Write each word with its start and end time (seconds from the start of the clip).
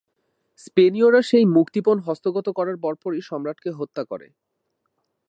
স্পেনীয়রা 0.59 1.21
সেই 1.21 1.45
মুক্তিপণ 1.47 1.97
হস্তগত 1.99 2.47
করার 2.49 2.77
পরপরই 2.77 3.21
সম্রাটকে 3.21 3.69
হত্যা 3.71 4.03
করে। 4.05 4.27